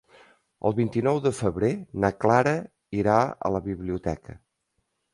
[0.69, 1.71] El vint-i-nou de febrer
[2.05, 2.57] na Clara
[3.03, 4.39] irà a la biblioteca.